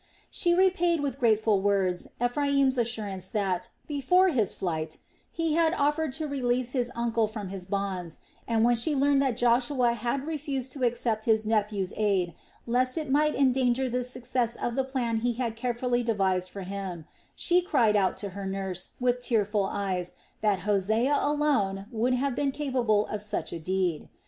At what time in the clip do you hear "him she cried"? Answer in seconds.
16.63-17.95